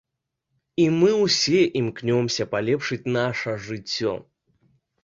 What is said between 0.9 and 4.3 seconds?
мы ўсе імкнёмся палепшыць наша жыццё!